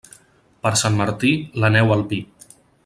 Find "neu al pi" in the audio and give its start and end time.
1.77-2.23